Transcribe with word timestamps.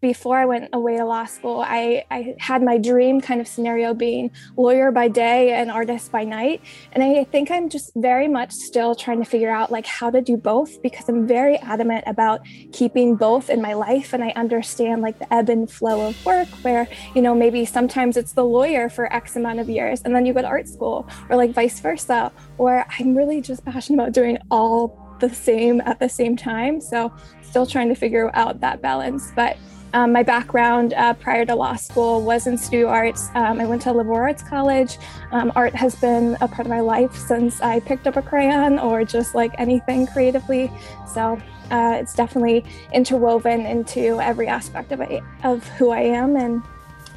before 0.00 0.38
I 0.38 0.44
went 0.44 0.68
away 0.72 0.96
to 0.96 1.04
law 1.04 1.24
school, 1.24 1.60
I, 1.60 2.04
I 2.10 2.36
had 2.38 2.62
my 2.62 2.78
dream 2.78 3.20
kind 3.20 3.40
of 3.40 3.48
scenario 3.48 3.94
being 3.94 4.30
lawyer 4.56 4.92
by 4.92 5.08
day 5.08 5.52
and 5.52 5.70
artist 5.70 6.12
by 6.12 6.24
night. 6.24 6.62
And 6.92 7.02
I 7.02 7.24
think 7.24 7.50
I'm 7.50 7.68
just 7.68 7.92
very 7.96 8.28
much 8.28 8.52
still 8.52 8.94
trying 8.94 9.18
to 9.18 9.24
figure 9.24 9.50
out 9.50 9.72
like 9.72 9.86
how 9.86 10.10
to 10.10 10.20
do 10.20 10.36
both 10.36 10.80
because 10.82 11.08
I'm 11.08 11.26
very 11.26 11.56
adamant 11.58 12.04
about 12.06 12.42
keeping 12.72 13.16
both 13.16 13.50
in 13.50 13.60
my 13.60 13.72
life. 13.72 14.12
And 14.12 14.22
I 14.22 14.30
understand 14.30 15.02
like 15.02 15.18
the 15.18 15.32
ebb 15.34 15.48
and 15.48 15.70
flow 15.70 16.08
of 16.08 16.24
work 16.24 16.48
where, 16.62 16.86
you 17.14 17.22
know, 17.22 17.34
maybe 17.34 17.64
sometimes 17.64 18.16
it's 18.16 18.32
the 18.32 18.44
lawyer 18.44 18.88
for 18.88 19.12
X 19.12 19.34
amount 19.34 19.58
of 19.58 19.68
years 19.68 20.02
and 20.02 20.14
then 20.14 20.24
you 20.24 20.32
go 20.32 20.42
to 20.42 20.46
art 20.46 20.68
school 20.68 21.08
or 21.28 21.36
like 21.36 21.50
vice 21.50 21.80
versa. 21.80 22.30
Or 22.56 22.86
I'm 22.98 23.16
really 23.16 23.40
just 23.40 23.64
passionate 23.64 24.00
about 24.00 24.12
doing 24.12 24.38
all 24.50 25.07
the 25.20 25.30
same 25.30 25.80
at 25.82 25.98
the 25.98 26.08
same 26.08 26.36
time. 26.36 26.80
So 26.80 27.12
still 27.42 27.66
trying 27.66 27.88
to 27.88 27.94
figure 27.94 28.30
out 28.34 28.60
that 28.60 28.82
balance. 28.82 29.32
But 29.34 29.56
um, 29.94 30.12
my 30.12 30.22
background 30.22 30.92
uh, 30.94 31.14
prior 31.14 31.46
to 31.46 31.54
law 31.54 31.76
school 31.76 32.22
was 32.22 32.46
in 32.46 32.58
studio 32.58 32.88
arts. 32.88 33.30
Um, 33.34 33.60
I 33.60 33.64
went 33.64 33.82
to 33.82 33.92
liberal 33.92 34.18
arts 34.18 34.42
college. 34.42 34.98
Um, 35.32 35.50
art 35.56 35.74
has 35.74 35.94
been 35.94 36.36
a 36.40 36.48
part 36.48 36.60
of 36.60 36.68
my 36.68 36.80
life 36.80 37.16
since 37.16 37.60
I 37.62 37.80
picked 37.80 38.06
up 38.06 38.16
a 38.16 38.22
crayon 38.22 38.78
or 38.78 39.04
just 39.04 39.34
like 39.34 39.52
anything 39.58 40.06
creatively. 40.06 40.70
So 41.12 41.40
uh, 41.70 41.96
it's 42.00 42.14
definitely 42.14 42.64
interwoven 42.92 43.64
into 43.64 44.20
every 44.20 44.46
aspect 44.46 44.92
of, 44.92 45.00
of 45.42 45.66
who 45.68 45.90
I 45.90 46.00
am 46.00 46.36
and 46.36 46.62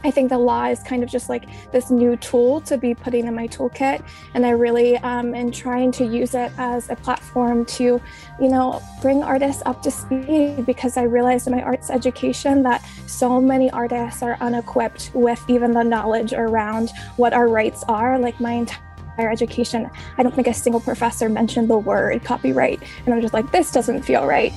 I 0.03 0.11
think 0.11 0.29
the 0.29 0.37
law 0.37 0.65
is 0.65 0.79
kind 0.79 1.03
of 1.03 1.09
just 1.09 1.29
like 1.29 1.45
this 1.71 1.91
new 1.91 2.15
tool 2.17 2.61
to 2.61 2.77
be 2.77 2.95
putting 2.95 3.27
in 3.27 3.35
my 3.35 3.47
toolkit. 3.47 4.03
And 4.33 4.45
I 4.45 4.51
really 4.51 4.97
um, 4.97 5.35
am 5.35 5.51
trying 5.51 5.91
to 5.93 6.05
use 6.05 6.33
it 6.33 6.51
as 6.57 6.89
a 6.89 6.95
platform 6.95 7.65
to, 7.65 8.01
you 8.39 8.47
know, 8.47 8.81
bring 9.01 9.21
artists 9.21 9.61
up 9.65 9.81
to 9.83 9.91
speed 9.91 10.65
because 10.65 10.97
I 10.97 11.03
realized 11.03 11.47
in 11.47 11.53
my 11.53 11.61
arts 11.61 11.89
education 11.89 12.63
that 12.63 12.83
so 13.05 13.39
many 13.39 13.69
artists 13.71 14.23
are 14.23 14.37
unequipped 14.41 15.11
with 15.13 15.43
even 15.47 15.71
the 15.71 15.83
knowledge 15.83 16.33
around 16.33 16.91
what 17.17 17.33
our 17.33 17.47
rights 17.47 17.83
are. 17.88 18.17
Like 18.17 18.39
my 18.39 18.53
entire 18.53 19.30
education, 19.30 19.89
I 20.17 20.23
don't 20.23 20.33
think 20.33 20.47
a 20.47 20.53
single 20.53 20.81
professor 20.81 21.30
mentioned 21.30 21.69
the 21.69 21.77
word 21.77 22.23
copyright. 22.23 22.81
And 23.05 23.13
I'm 23.13 23.21
just 23.21 23.33
like, 23.33 23.52
this 23.52 23.71
doesn't 23.71 24.02
feel 24.02 24.25
right. 24.25 24.52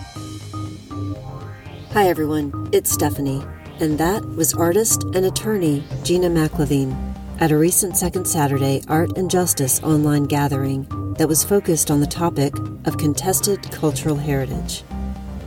Hi, 1.93 2.09
everyone. 2.09 2.69
It's 2.73 2.91
Stephanie 2.91 3.45
and 3.85 3.99
that 3.99 4.25
was 4.31 4.55
artist 4.55 5.03
and 5.15 5.27
attorney 5.27 5.85
Gina 6.05 6.31
McLevine 6.31 6.97
at 7.39 7.53
a 7.53 7.59
recent 7.59 7.99
Second 7.99 8.27
Saturday 8.27 8.83
Art 8.89 9.19
and 9.19 9.31
Justice 9.31 9.83
online 9.83 10.25
gathering 10.25 10.87
that 11.19 11.29
was 11.29 11.45
focused 11.45 11.91
on 11.91 12.01
the 12.01 12.07
topic 12.07 12.55
of 12.87 12.97
contested 12.97 13.71
cultural 13.73 14.17
heritage. 14.17 14.85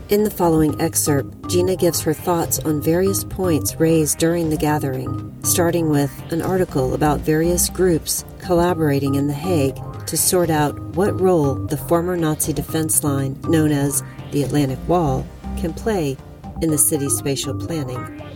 In 0.09 0.23
the 0.23 0.29
following 0.29 0.79
excerpt, 0.79 1.49
Gina 1.49 1.75
gives 1.75 2.01
her 2.01 2.13
thoughts 2.13 2.59
on 2.59 2.79
various 2.79 3.23
points 3.23 3.79
raised 3.79 4.19
during 4.19 4.51
the 4.51 4.55
gathering, 4.55 5.35
starting 5.43 5.89
with 5.89 6.13
an 6.31 6.43
article 6.43 6.93
about 6.93 7.21
various 7.21 7.69
groups 7.69 8.23
collaborating 8.39 9.15
in 9.15 9.25
The 9.25 9.33
Hague 9.33 9.79
to 10.05 10.15
sort 10.15 10.51
out 10.51 10.79
what 10.95 11.19
role 11.19 11.55
the 11.55 11.75
former 11.75 12.15
Nazi 12.15 12.53
defense 12.53 13.03
line, 13.03 13.41
known 13.45 13.71
as 13.71 14.03
the 14.31 14.43
Atlantic 14.43 14.79
Wall, 14.87 15.25
can 15.57 15.73
play 15.73 16.15
in 16.61 16.69
the 16.69 16.77
city's 16.77 17.17
spatial 17.17 17.55
planning. 17.55 18.26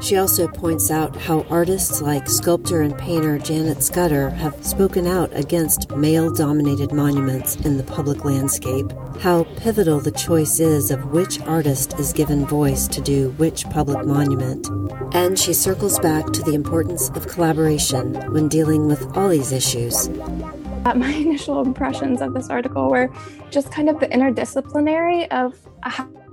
She 0.00 0.16
also 0.16 0.46
points 0.46 0.92
out 0.92 1.16
how 1.16 1.40
artists 1.50 2.00
like 2.00 2.28
sculptor 2.28 2.82
and 2.82 2.96
painter 2.96 3.36
Janet 3.38 3.82
Scudder 3.82 4.30
have 4.30 4.64
spoken 4.64 5.08
out 5.08 5.30
against 5.34 5.90
male 5.90 6.32
dominated 6.32 6.92
monuments 6.92 7.56
in 7.56 7.76
the 7.76 7.82
public 7.82 8.24
landscape, 8.24 8.92
how 9.20 9.42
pivotal 9.56 9.98
the 9.98 10.12
choice 10.12 10.60
is 10.60 10.92
of 10.92 11.10
which 11.10 11.40
artist 11.40 11.98
is 11.98 12.12
given 12.12 12.46
voice 12.46 12.86
to 12.88 13.00
do 13.00 13.30
which 13.38 13.68
public 13.70 14.06
monument. 14.06 14.68
And 15.14 15.36
she 15.36 15.52
circles 15.52 15.98
back 15.98 16.26
to 16.32 16.42
the 16.42 16.54
importance 16.54 17.08
of 17.10 17.26
collaboration 17.26 18.14
when 18.32 18.48
dealing 18.48 18.86
with 18.86 19.16
all 19.16 19.28
these 19.28 19.50
issues. 19.50 20.08
Uh, 20.08 20.94
my 20.96 21.10
initial 21.10 21.60
impressions 21.60 22.22
of 22.22 22.34
this 22.34 22.48
article 22.50 22.88
were 22.88 23.10
just 23.50 23.72
kind 23.72 23.88
of 23.88 23.98
the 23.98 24.06
interdisciplinary 24.06 25.26
of 25.28 25.58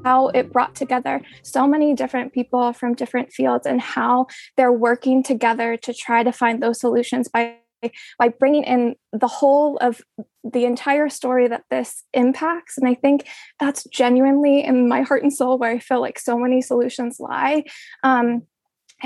how 0.05 0.27
it 0.29 0.53
brought 0.53 0.75
together 0.75 1.19
so 1.41 1.67
many 1.67 1.95
different 1.95 2.31
people 2.31 2.71
from 2.71 2.93
different 2.93 3.33
fields 3.33 3.65
and 3.65 3.81
how 3.81 4.27
they're 4.55 4.71
working 4.71 5.23
together 5.23 5.75
to 5.77 5.93
try 5.93 6.23
to 6.23 6.31
find 6.31 6.61
those 6.61 6.79
solutions 6.79 7.27
by 7.27 7.57
by 8.17 8.29
bringing 8.29 8.63
in 8.63 8.95
the 9.11 9.27
whole 9.27 9.77
of 9.77 10.01
the 10.43 10.65
entire 10.65 11.09
story 11.09 11.47
that 11.47 11.63
this 11.69 12.03
impacts. 12.13 12.77
And 12.77 12.87
i 12.87 12.93
think 12.93 13.27
that's 13.59 13.83
genuinely 13.91 14.63
in 14.63 14.87
my 14.87 15.01
heart 15.01 15.23
and 15.23 15.33
soul 15.33 15.57
where 15.57 15.71
i 15.71 15.79
feel 15.79 16.01
like 16.01 16.19
so 16.19 16.37
many 16.37 16.61
solutions 16.61 17.19
lie. 17.19 17.63
Um, 18.03 18.43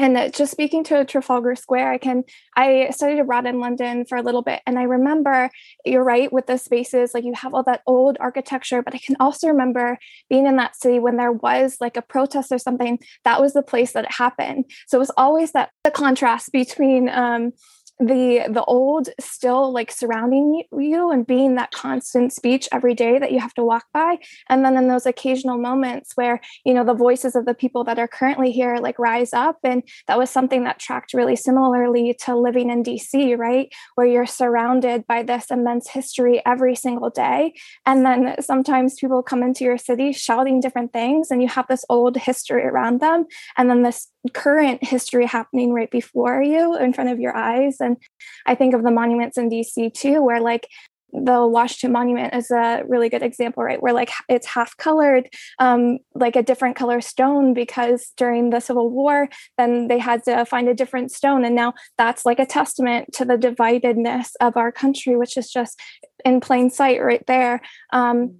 and 0.02 0.34
just 0.34 0.52
speaking 0.52 0.84
to 0.86 1.04
Trafalgar 1.04 1.56
Square, 1.56 1.92
I 1.92 1.98
can 1.98 2.24
I 2.56 2.90
studied 2.92 3.20
abroad 3.20 3.46
in 3.46 3.60
London 3.60 4.06
for 4.06 4.18
a 4.18 4.22
little 4.22 4.42
bit, 4.42 4.62
and 4.66 4.80
I 4.80 4.84
remember 4.84 5.50
you're 5.86 6.04
right 6.04 6.32
with 6.32 6.48
the 6.48 6.58
spaces 6.58 7.14
like 7.14 7.26
you 7.26 7.34
have 7.36 7.54
all 7.54 7.64
that 7.64 7.82
old 7.86 8.18
architecture, 8.20 8.82
but 8.82 8.96
I 8.96 9.00
can 9.00 9.18
also 9.20 9.48
remember 9.48 9.98
being 10.30 10.46
in 10.46 10.56
that 10.56 10.76
city 10.76 11.00
when 11.00 11.18
there 11.18 11.32
was 11.32 11.78
like 11.82 11.98
a 11.98 12.02
protest 12.02 12.52
or 12.52 12.58
something. 12.58 13.00
That 13.26 13.42
was 13.42 13.54
the 13.54 13.62
place 13.62 13.92
that 13.94 14.06
it 14.06 14.12
happened. 14.12 14.72
So 14.88 14.98
it 14.98 15.00
was 15.00 15.12
always 15.18 15.52
that 15.52 15.72
the 15.84 15.92
contrast 15.92 16.52
between 16.52 17.10
um, 17.10 17.52
the 18.00 18.46
the 18.50 18.64
old 18.64 19.10
still 19.20 19.72
like 19.74 19.92
surrounding 19.92 20.64
you 20.72 21.12
and 21.12 21.28
being 21.28 21.56
that 21.56 21.72
constant 21.72 22.34
speech 22.34 22.68
every 22.72 22.94
day 22.94 23.20
that 23.20 23.32
you 23.32 23.40
have 23.40 23.54
to 23.56 23.64
walk 23.64 23.86
by. 23.94 24.18
And 24.50 24.64
then 24.64 24.78
in 24.78 24.88
those 24.88 25.06
occasional 25.06 25.58
moments 25.58 26.12
where 26.16 26.40
you 26.66 26.74
know 26.74 26.84
the 26.84 26.94
voices 26.94 27.36
of 27.36 27.46
the 27.46 27.54
people 27.54 27.84
that 27.86 28.00
are 28.00 28.08
currently 28.08 28.52
here 28.52 28.78
like 28.78 29.00
rise 29.00 29.34
up 29.34 29.58
and 29.64 29.84
that 30.08 30.18
was 30.18 30.30
something 30.30 30.64
that 30.64 30.80
tracked 30.80 31.14
really 31.14 31.36
similarly 31.36 32.16
to 32.26 32.36
living 32.36 32.70
in 32.70 32.84
DC 32.84 33.38
right? 33.38 33.72
Where 33.96 34.08
you're 34.08 34.26
surrounded 34.26 35.06
by 35.08 35.24
this 35.24 35.46
immense 35.52 35.90
history 35.90 36.42
every 36.46 36.76
single 36.76 37.10
day. 37.10 37.54
And 37.86 38.06
then 38.06 38.36
sometimes 38.42 38.96
people 38.96 39.24
come 39.24 39.44
into 39.44 39.64
your 39.64 39.78
city 39.78 40.12
shouting 40.12 40.60
different 40.60 40.94
things 40.94 41.32
and 41.32 41.42
you 41.42 41.48
have 41.48 41.68
this 41.68 41.86
old 41.90 42.18
history 42.18 42.64
around 42.64 43.02
them. 43.02 43.26
And 43.58 43.70
then 43.70 43.84
this 43.84 44.08
current 44.34 44.84
history 44.84 45.26
happening 45.26 45.74
right 45.74 45.90
before 45.90 46.42
you 46.42 46.76
in 46.76 46.94
front 46.94 47.10
of 47.10 47.20
your 47.20 47.36
eyes. 47.36 47.78
And 47.80 47.98
i 48.46 48.56
think 48.56 48.74
of 48.74 48.84
the 48.84 48.92
monuments 48.92 49.38
in 49.38 49.50
dc 49.50 49.94
too 49.94 50.22
where 50.22 50.42
like 50.42 50.68
the 51.12 51.48
washington 51.48 51.92
monument 51.92 52.36
is 52.36 52.52
a 52.52 52.84
really 52.88 53.10
good 53.10 53.24
example 53.24 53.64
right? 53.64 53.82
Where 53.82 53.94
like 53.94 54.12
it's 54.28 54.46
half 54.46 54.78
colored 54.78 55.30
um, 55.58 56.00
like 56.14 56.36
a 56.36 56.44
different 56.44 56.76
color 56.76 57.02
stone 57.02 57.54
because 57.54 58.12
during 58.16 58.52
the 58.52 58.60
civil 58.60 58.90
war 58.90 59.28
then 59.58 59.88
they 59.88 59.98
had 59.98 60.24
to 60.26 60.46
find 60.46 60.68
a 60.68 60.74
different 60.74 61.12
stone. 61.12 61.44
And 61.46 61.56
now 61.56 61.74
that's 61.98 62.26
like 62.26 62.40
a 62.40 62.46
testament 62.46 63.14
to 63.14 63.26
the 63.26 63.38
dividedness 63.38 64.32
of 64.40 64.56
our 64.56 64.72
country 64.72 65.16
which 65.16 65.36
is 65.36 65.52
just 65.52 65.80
in 66.24 66.42
plain 66.42 66.70
sight 66.70 67.02
right 67.02 67.26
there. 67.26 67.62
Um, 67.92 68.40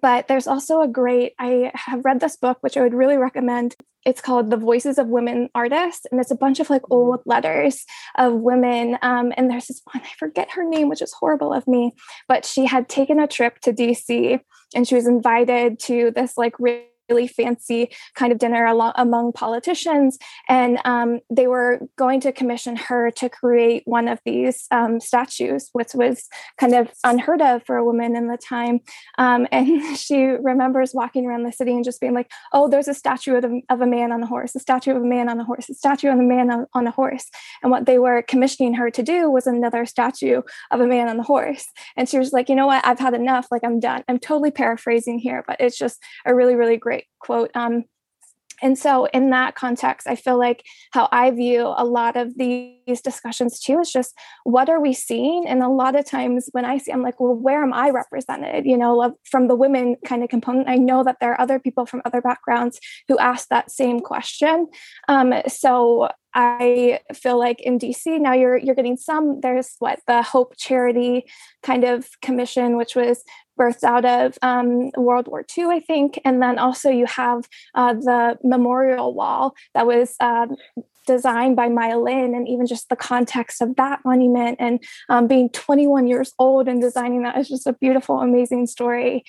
but 0.00 0.28
there's 0.28 0.46
also 0.46 0.80
a 0.80 0.88
great 0.88 1.34
i 1.38 1.70
have 1.74 2.04
read 2.04 2.18
this 2.18 2.36
book 2.36 2.58
which 2.62 2.76
i 2.76 2.80
would 2.80 2.94
really 2.94 3.16
recommend 3.16 3.76
it's 4.04 4.20
called 4.20 4.50
the 4.50 4.56
voices 4.56 4.98
of 4.98 5.08
women 5.08 5.48
artists 5.54 6.06
and 6.10 6.20
it's 6.20 6.30
a 6.30 6.36
bunch 6.36 6.60
of 6.60 6.70
like 6.70 6.82
mm-hmm. 6.82 6.94
old 6.94 7.20
letters 7.26 7.84
of 8.16 8.34
women 8.34 8.98
um, 9.02 9.32
and 9.36 9.50
there's 9.50 9.66
this 9.66 9.82
one 9.92 10.02
i 10.04 10.10
forget 10.18 10.50
her 10.52 10.68
name 10.68 10.88
which 10.88 11.02
is 11.02 11.12
horrible 11.12 11.52
of 11.52 11.66
me 11.66 11.92
but 12.28 12.44
she 12.44 12.66
had 12.66 12.88
taken 12.88 13.18
a 13.20 13.26
trip 13.26 13.58
to 13.60 13.72
dc 13.72 14.40
and 14.74 14.88
she 14.88 14.94
was 14.94 15.06
invited 15.06 15.78
to 15.78 16.10
this 16.14 16.36
like 16.36 16.54
really 16.58 16.84
really 17.08 17.26
fancy 17.26 17.90
kind 18.14 18.32
of 18.32 18.38
dinner 18.38 18.66
among 18.96 19.32
politicians. 19.32 20.18
And 20.48 20.78
um, 20.84 21.20
they 21.30 21.46
were 21.46 21.80
going 21.96 22.20
to 22.20 22.32
commission 22.32 22.76
her 22.76 23.10
to 23.12 23.28
create 23.28 23.82
one 23.84 24.08
of 24.08 24.20
these 24.24 24.66
um, 24.70 25.00
statues, 25.00 25.70
which 25.72 25.94
was 25.94 26.28
kind 26.58 26.74
of 26.74 26.90
unheard 27.04 27.42
of 27.42 27.64
for 27.64 27.76
a 27.76 27.84
woman 27.84 28.16
in 28.16 28.28
the 28.28 28.36
time. 28.36 28.80
Um, 29.18 29.46
and 29.52 29.96
she 29.96 30.24
remembers 30.24 30.92
walking 30.94 31.26
around 31.26 31.44
the 31.44 31.52
city 31.52 31.72
and 31.72 31.84
just 31.84 32.00
being 32.00 32.14
like, 32.14 32.30
oh, 32.52 32.68
there's 32.68 32.88
a 32.88 32.94
statue 32.94 33.36
of, 33.36 33.44
of 33.68 33.80
a 33.80 33.86
man 33.86 34.12
on 34.12 34.22
a 34.22 34.26
horse, 34.26 34.54
a 34.54 34.60
statue 34.60 34.92
of 34.92 35.02
a 35.02 35.06
man 35.06 35.28
on 35.28 35.40
a 35.40 35.44
horse, 35.44 35.68
a 35.68 35.74
statue 35.74 36.10
of 36.10 36.18
a 36.18 36.22
man 36.22 36.50
on, 36.50 36.66
on 36.74 36.86
a 36.86 36.90
horse. 36.90 37.26
And 37.62 37.70
what 37.70 37.86
they 37.86 37.98
were 37.98 38.22
commissioning 38.22 38.74
her 38.74 38.90
to 38.90 39.02
do 39.02 39.30
was 39.30 39.46
another 39.46 39.86
statue 39.86 40.42
of 40.70 40.80
a 40.80 40.86
man 40.86 41.08
on 41.08 41.16
the 41.16 41.22
horse. 41.22 41.66
And 41.96 42.08
she 42.08 42.18
was 42.18 42.32
like, 42.32 42.48
you 42.48 42.54
know 42.54 42.66
what? 42.66 42.86
I've 42.86 42.98
had 42.98 43.14
enough. 43.14 43.48
Like, 43.50 43.64
I'm 43.64 43.80
done. 43.80 44.04
I'm 44.08 44.18
totally 44.18 44.50
paraphrasing 44.50 45.18
here, 45.18 45.44
but 45.46 45.60
it's 45.60 45.78
just 45.78 46.02
a 46.24 46.34
really, 46.34 46.54
really 46.54 46.76
great 46.76 46.93
great 46.94 47.06
quote. 47.20 47.50
Um, 47.54 47.84
and 48.62 48.78
so, 48.78 49.06
in 49.06 49.30
that 49.30 49.56
context, 49.56 50.06
I 50.06 50.14
feel 50.14 50.38
like 50.38 50.64
how 50.92 51.08
I 51.10 51.32
view 51.32 51.74
a 51.76 51.84
lot 51.84 52.16
of 52.16 52.38
these 52.38 53.00
discussions 53.02 53.58
too 53.58 53.80
is 53.80 53.92
just 53.92 54.14
what 54.44 54.70
are 54.70 54.80
we 54.80 54.92
seeing? 54.92 55.46
And 55.48 55.60
a 55.60 55.68
lot 55.68 55.96
of 55.96 56.06
times 56.06 56.48
when 56.52 56.64
I 56.64 56.78
see, 56.78 56.92
I'm 56.92 57.02
like, 57.02 57.18
well, 57.18 57.34
where 57.34 57.62
am 57.62 57.72
I 57.72 57.90
represented? 57.90 58.64
You 58.64 58.78
know, 58.78 59.16
from 59.24 59.48
the 59.48 59.56
women 59.56 59.96
kind 60.06 60.22
of 60.22 60.28
component. 60.28 60.68
I 60.68 60.76
know 60.76 61.02
that 61.02 61.16
there 61.20 61.32
are 61.32 61.40
other 61.40 61.58
people 61.58 61.84
from 61.84 62.00
other 62.04 62.20
backgrounds 62.20 62.78
who 63.08 63.18
ask 63.18 63.48
that 63.48 63.72
same 63.72 63.98
question. 64.00 64.68
Um, 65.08 65.34
so, 65.48 66.08
I 66.34 67.00
feel 67.14 67.38
like 67.38 67.60
in 67.60 67.78
DC 67.78 68.20
now 68.20 68.32
you're 68.32 68.58
you're 68.58 68.74
getting 68.74 68.96
some. 68.96 69.40
There's 69.40 69.76
what 69.78 70.00
the 70.06 70.22
Hope 70.22 70.54
Charity 70.56 71.24
kind 71.62 71.84
of 71.84 72.08
commission, 72.20 72.76
which 72.76 72.96
was 72.96 73.22
birthed 73.58 73.84
out 73.84 74.04
of 74.04 74.36
um, 74.42 74.90
World 74.96 75.28
War 75.28 75.44
II, 75.56 75.66
I 75.66 75.80
think, 75.80 76.20
and 76.24 76.42
then 76.42 76.58
also 76.58 76.90
you 76.90 77.06
have 77.06 77.48
uh, 77.74 77.94
the 77.94 78.38
memorial 78.42 79.14
wall 79.14 79.54
that 79.74 79.86
was. 79.86 80.16
Um, 80.20 80.56
designed 81.06 81.54
by 81.54 81.68
Maya 81.68 81.98
Lin, 81.98 82.34
and 82.34 82.48
even 82.48 82.66
just 82.66 82.88
the 82.88 82.96
context 82.96 83.60
of 83.60 83.76
that 83.76 84.00
monument, 84.06 84.56
and 84.58 84.82
um, 85.10 85.26
being 85.26 85.50
21 85.50 86.06
years 86.06 86.32
old 86.38 86.66
and 86.66 86.80
designing 86.80 87.24
that 87.24 87.36
is 87.36 87.46
just 87.46 87.66
a 87.66 87.74
beautiful, 87.74 88.20
amazing 88.20 88.66
story. 88.66 89.22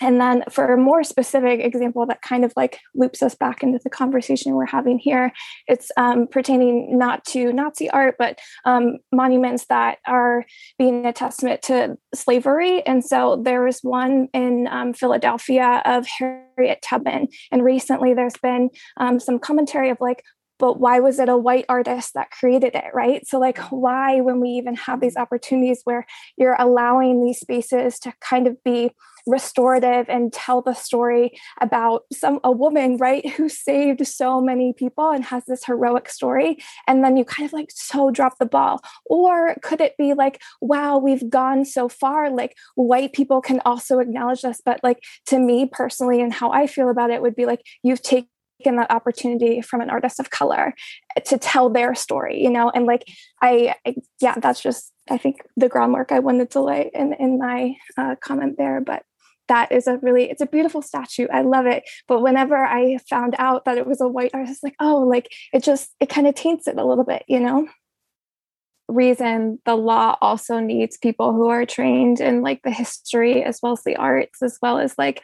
And 0.00 0.20
then 0.20 0.44
for 0.50 0.72
a 0.72 0.76
more 0.76 1.04
specific 1.04 1.60
example 1.60 2.04
that 2.06 2.22
kind 2.22 2.44
of 2.44 2.52
like 2.56 2.80
loops 2.94 3.22
us 3.22 3.34
back 3.34 3.62
into 3.62 3.78
the 3.82 3.90
conversation 3.90 4.54
we're 4.54 4.66
having 4.66 4.98
here 4.98 5.32
it's 5.68 5.90
um, 5.96 6.26
pertaining 6.26 6.98
not 6.98 7.24
to 7.26 7.52
nazi 7.52 7.88
art 7.90 8.16
but 8.18 8.38
um, 8.64 8.98
monuments 9.12 9.66
that 9.66 9.98
are 10.06 10.44
being 10.78 11.06
a 11.06 11.12
testament 11.12 11.62
to 11.62 11.96
slavery. 12.14 12.84
And 12.86 13.04
so 13.04 13.40
there 13.42 13.62
was 13.62 13.80
one 13.80 14.28
in 14.32 14.68
um, 14.68 14.92
philadelphia 14.92 15.82
of 15.84 16.06
harriet 16.06 16.82
tubman. 16.82 17.28
And 17.50 17.64
recently 17.64 18.14
there's 18.14 18.36
been 18.42 18.70
um, 18.96 19.20
some 19.20 19.38
commentary 19.38 19.90
of 19.90 19.98
like 20.00 20.22
but 20.58 20.80
why 20.80 21.00
was 21.00 21.18
it 21.18 21.28
a 21.28 21.36
white 21.36 21.66
artist 21.68 22.14
that 22.14 22.30
created 22.30 22.74
it 22.74 22.92
right? 22.92 23.26
So 23.26 23.38
like 23.38 23.58
why 23.70 24.20
when 24.20 24.40
we 24.40 24.50
even 24.50 24.76
have 24.76 25.00
these 25.00 25.14
mm-hmm. 25.14 25.22
opportunities 25.22 25.80
where 25.84 26.06
you're 26.36 26.56
allowing 26.58 27.24
these 27.24 27.40
spaces 27.40 27.98
to 28.00 28.12
kind 28.20 28.46
of 28.46 28.62
be 28.64 28.90
restorative 29.26 30.06
and 30.08 30.32
tell 30.32 30.60
the 30.60 30.74
story 30.74 31.38
about 31.60 32.02
some 32.12 32.40
a 32.44 32.52
woman 32.52 32.98
right 32.98 33.26
who 33.30 33.48
saved 33.48 34.06
so 34.06 34.40
many 34.40 34.74
people 34.74 35.10
and 35.10 35.24
has 35.24 35.44
this 35.46 35.64
heroic 35.64 36.10
story 36.10 36.58
and 36.86 37.02
then 37.02 37.16
you 37.16 37.24
kind 37.24 37.46
of 37.46 37.52
like 37.52 37.70
so 37.70 38.10
drop 38.10 38.38
the 38.38 38.44
ball? 38.44 38.80
Or 39.06 39.56
could 39.62 39.80
it 39.80 39.96
be 39.96 40.14
like 40.14 40.40
wow 40.60 40.98
we've 40.98 41.28
gone 41.30 41.64
so 41.64 41.88
far 41.88 42.30
like 42.30 42.56
white 42.74 43.12
people 43.12 43.40
can 43.40 43.60
also 43.64 43.98
acknowledge 43.98 44.42
this 44.42 44.60
but 44.64 44.80
like 44.82 45.02
to 45.26 45.38
me 45.38 45.68
personally 45.70 46.20
and 46.20 46.32
how 46.32 46.50
i 46.50 46.66
feel 46.66 46.88
about 46.90 47.10
it 47.10 47.22
would 47.22 47.34
be 47.34 47.46
like 47.46 47.62
you've 47.82 48.02
taken 48.02 48.28
taken 48.64 48.76
that 48.76 48.90
opportunity 48.90 49.60
from 49.60 49.80
an 49.80 49.90
artist 49.90 50.18
of 50.18 50.30
color 50.30 50.74
to 51.24 51.38
tell 51.38 51.68
their 51.68 51.94
story 51.94 52.42
you 52.42 52.50
know? 52.50 52.70
And 52.70 52.86
like 52.86 53.04
i, 53.42 53.74
I 53.86 53.94
yeah 54.20 54.34
that's 54.38 54.60
just 54.60 54.92
i 55.10 55.18
think 55.18 55.42
the 55.56 55.68
groundwork 55.68 56.12
i 56.12 56.18
wanted 56.18 56.50
to 56.52 56.60
lay 56.60 56.90
in 56.94 57.12
in 57.14 57.38
my 57.38 57.74
uh, 57.96 58.16
comment 58.20 58.56
there 58.58 58.80
but 58.80 59.04
that 59.48 59.70
is 59.72 59.86
a 59.86 59.98
really 59.98 60.30
it's 60.30 60.40
a 60.40 60.46
beautiful 60.46 60.80
statue. 60.80 61.26
I 61.30 61.42
love 61.42 61.66
it. 61.66 61.84
But 62.08 62.22
whenever 62.22 62.56
i 62.56 62.98
found 63.10 63.34
out 63.38 63.64
that 63.64 63.78
it 63.78 63.86
was 63.86 64.00
a 64.00 64.08
white 64.08 64.30
artist 64.34 64.62
like 64.62 64.76
oh 64.80 65.00
like 65.00 65.30
it 65.52 65.62
just 65.62 65.90
it 66.00 66.08
kind 66.08 66.26
of 66.26 66.34
taints 66.34 66.66
it 66.66 66.78
a 66.78 66.84
little 66.84 67.04
bit 67.04 67.24
you 67.28 67.40
know? 67.40 67.68
Reason 68.88 69.58
the 69.64 69.76
law 69.76 70.16
also 70.20 70.60
needs 70.60 70.96
people 70.98 71.32
who 71.32 71.48
are 71.48 71.66
trained 71.66 72.20
in 72.20 72.42
like 72.42 72.62
the 72.62 72.70
history 72.70 73.42
as 73.42 73.58
well 73.62 73.72
as 73.72 73.82
the 73.84 73.96
arts 73.96 74.42
as 74.42 74.58
well 74.62 74.78
as 74.78 74.94
like 74.98 75.22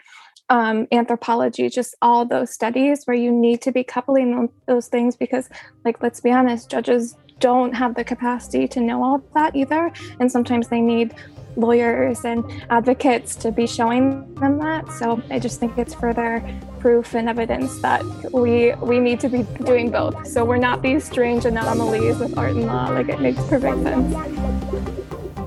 um, 0.50 0.86
anthropology, 0.92 1.68
just 1.70 1.94
all 2.02 2.26
those 2.26 2.50
studies 2.50 3.04
where 3.04 3.16
you 3.16 3.30
need 3.30 3.62
to 3.62 3.72
be 3.72 3.84
coupling 3.84 4.50
those 4.66 4.88
things 4.88 5.16
because, 5.16 5.48
like, 5.84 6.02
let's 6.02 6.20
be 6.20 6.30
honest, 6.30 6.68
judges 6.68 7.16
don't 7.38 7.72
have 7.72 7.94
the 7.94 8.04
capacity 8.04 8.68
to 8.68 8.80
know 8.80 9.02
all 9.02 9.22
that 9.34 9.56
either. 9.56 9.90
And 10.18 10.30
sometimes 10.30 10.68
they 10.68 10.80
need 10.80 11.14
lawyers 11.56 12.24
and 12.24 12.44
advocates 12.70 13.34
to 13.36 13.50
be 13.50 13.66
showing 13.66 14.34
them 14.36 14.58
that. 14.58 14.90
So 14.92 15.22
I 15.30 15.38
just 15.38 15.58
think 15.58 15.78
it's 15.78 15.94
further 15.94 16.44
proof 16.78 17.14
and 17.14 17.28
evidence 17.28 17.80
that 17.80 18.04
we 18.32 18.72
we 18.74 19.00
need 19.00 19.20
to 19.20 19.28
be 19.28 19.42
doing 19.64 19.90
both. 19.90 20.26
So 20.26 20.44
we're 20.44 20.58
not 20.58 20.82
these 20.82 21.04
strange 21.04 21.44
anomalies 21.44 22.18
with 22.18 22.36
art 22.38 22.52
and 22.52 22.66
law. 22.66 22.88
Like 22.88 23.08
it 23.08 23.20
makes 23.20 23.42
perfect 23.48 23.82
sense. 23.82 24.39